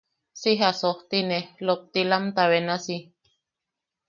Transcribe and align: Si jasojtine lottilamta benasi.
Si 0.39 0.53
jasojtine 0.61 1.37
lottilamta 1.67 2.49
benasi. 2.55 2.99